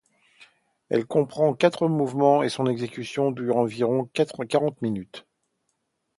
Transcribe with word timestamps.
Elle 0.89 1.05
comprend 1.05 1.53
quatre 1.53 1.87
mouvements 1.87 2.41
et 2.41 2.49
son 2.49 2.65
exécution 2.65 3.29
dure 3.29 3.57
environ 3.57 4.09
quarante 4.49 4.81
minutes. 4.81 5.27